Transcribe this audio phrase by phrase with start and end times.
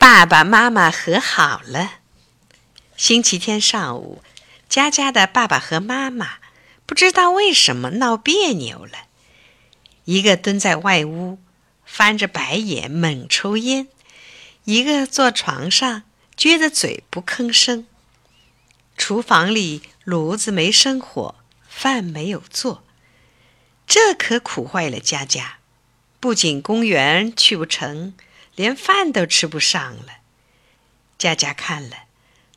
[0.00, 1.98] 爸爸妈妈和好了。
[2.96, 4.22] 星期天上午，
[4.66, 6.38] 佳佳的爸爸和妈妈
[6.86, 8.92] 不知道为什么闹别扭了，
[10.06, 11.38] 一个蹲在外屋，
[11.84, 13.88] 翻着白眼猛抽烟；
[14.64, 16.04] 一个坐床上
[16.34, 17.86] 撅着嘴不吭声。
[18.96, 21.34] 厨房里炉子没生火，
[21.68, 22.82] 饭没有做，
[23.86, 25.58] 这可苦坏了佳佳。
[26.18, 28.14] 不仅公园去不成。
[28.54, 30.18] 连饭都吃不上了，
[31.16, 32.04] 佳佳看了，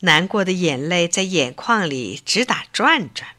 [0.00, 3.30] 难过的眼泪在眼眶里直打转转。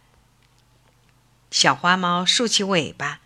[1.51, 3.21] 小花猫竖起尾巴，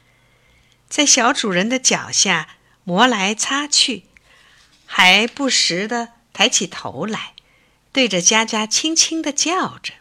[0.87, 2.49] 在小主人的脚下
[2.83, 4.05] 磨来擦去，
[4.85, 7.33] 还不时的抬起头来，
[7.91, 9.93] 对着佳佳轻轻的叫着。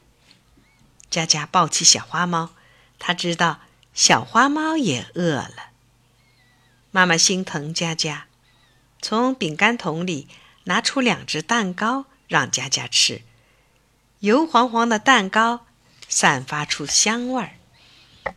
[1.10, 2.54] 佳佳抱起小花猫，
[2.98, 3.60] 他知道
[3.94, 5.70] 小花猫也饿了。
[6.90, 8.26] 妈妈心疼佳佳。
[9.02, 10.28] 从饼干桶里
[10.64, 13.22] 拿出两只蛋糕，让佳佳吃。
[14.20, 15.66] 油黄黄的蛋糕
[16.08, 17.54] 散发出香味儿。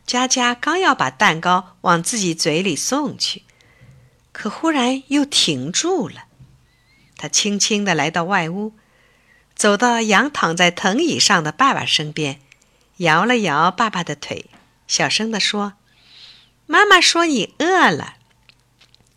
[0.07, 3.43] 佳佳刚要把蛋糕往自己嘴里送去，
[4.31, 6.25] 可忽然又停住了。
[7.15, 8.73] 他轻轻地来到外屋，
[9.55, 12.41] 走到仰躺在藤椅上的爸爸身边，
[12.97, 14.49] 摇了摇爸爸的腿，
[14.87, 15.73] 小声地说
[16.65, 18.15] ：“妈妈说你饿了。”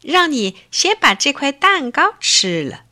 [0.03, 2.85] 让你先把这块蛋糕吃了。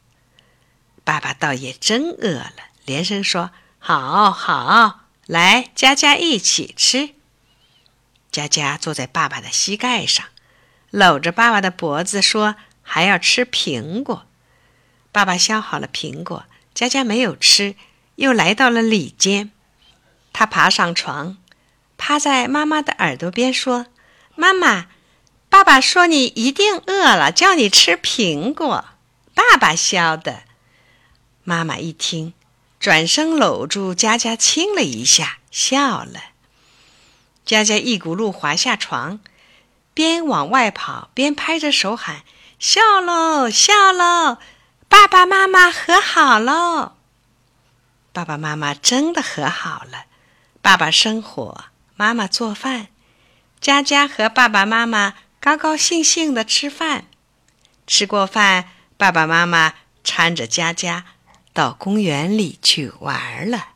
[1.05, 2.53] 爸爸倒也真饿了，
[2.85, 7.11] 连声说：“好好，来，佳佳一起吃。”
[8.33, 10.27] 佳佳坐在爸爸的膝盖上，
[10.91, 14.27] 搂着爸爸的脖子说：“还要吃苹果。”
[15.13, 17.77] 爸爸削好了苹果，佳佳没有吃，
[18.17, 19.53] 又来到了里间。
[20.33, 21.39] 他爬上床，
[21.97, 23.87] 趴在妈妈的耳朵边说
[24.35, 24.89] ：“妈妈。”
[25.57, 28.85] 爸爸说：“你一定饿了，叫你吃苹果。”
[29.33, 30.43] 爸爸削的。
[31.45, 32.35] 妈妈一听，
[32.79, 36.21] 转身搂住佳佳，亲了一下，笑了。
[37.47, 39.19] 佳佳一骨碌滑下床，
[39.95, 42.21] 边往外跑边拍着手喊
[42.61, 44.37] ：“笑喽，笑喽！
[44.91, 46.93] 爸爸妈妈和好喽！”
[48.13, 50.05] 爸爸妈妈真的和好了。
[50.61, 51.65] 爸爸生火，
[51.95, 52.89] 妈妈做饭，
[53.59, 55.15] 佳佳和爸爸妈妈。
[55.47, 57.05] 高高兴兴的吃饭，
[57.87, 61.05] 吃过饭，爸爸妈妈搀着佳佳
[61.53, 63.76] 到公园里去玩了。